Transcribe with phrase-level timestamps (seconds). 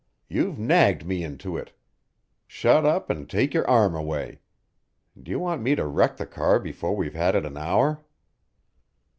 [0.27, 1.73] "You've nagged me into it.
[2.47, 4.39] Shut up and take your arm away.
[5.21, 8.03] Do you want me to wreck the car before we've had it an hour?"